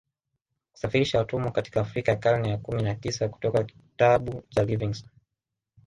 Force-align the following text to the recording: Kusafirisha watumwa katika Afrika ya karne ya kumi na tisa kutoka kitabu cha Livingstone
Kusafirisha 0.71 1.17
watumwa 1.17 1.51
katika 1.51 1.81
Afrika 1.81 2.11
ya 2.11 2.17
karne 2.17 2.49
ya 2.49 2.57
kumi 2.57 2.83
na 2.83 2.95
tisa 2.95 3.29
kutoka 3.29 3.63
kitabu 3.63 4.43
cha 4.49 4.63
Livingstone 4.63 5.15